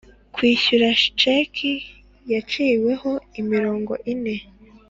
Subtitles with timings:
[0.35, 0.87] Kwishyura
[1.23, 1.73] sheki
[2.33, 3.11] yaciweho
[3.41, 4.35] imirongo ine